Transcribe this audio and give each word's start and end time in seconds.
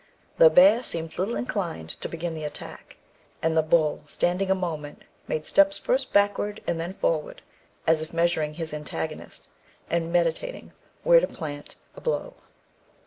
"The 0.39 0.49
bear 0.49 0.81
seemed 0.81 1.15
little 1.19 1.35
inclined 1.35 1.91
to 2.01 2.09
begin 2.09 2.33
the 2.33 2.43
attack, 2.43 2.97
and 3.43 3.55
the 3.55 3.61
bull, 3.61 4.01
standing 4.07 4.49
a 4.49 4.55
moment, 4.55 5.03
made 5.27 5.45
steps 5.45 5.77
first 5.77 6.11
backward 6.11 6.59
and 6.65 6.81
then 6.81 6.95
forward, 6.95 7.43
as 7.85 8.01
if 8.01 8.11
measuring 8.11 8.55
his 8.55 8.73
antagonist, 8.73 9.47
and 9.91 10.11
meditating 10.11 10.73
where 11.03 11.19
to 11.19 11.27
plant 11.27 11.75
a 11.95 12.01
blow. 12.01 12.33